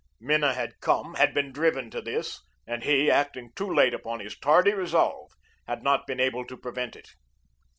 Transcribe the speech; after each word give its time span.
Minna 0.19 0.55
had 0.55 0.79
come 0.79 1.13
had 1.13 1.31
been 1.31 1.51
driven 1.51 1.91
to 1.91 2.01
this; 2.01 2.41
and 2.65 2.83
he, 2.83 3.11
acting 3.11 3.51
too 3.55 3.71
late 3.71 3.93
upon 3.93 4.19
his 4.19 4.35
tardy 4.35 4.73
resolve, 4.73 5.31
had 5.67 5.83
not 5.83 6.07
been 6.07 6.19
able 6.19 6.43
to 6.43 6.57
prevent 6.57 6.95
it. 6.95 7.11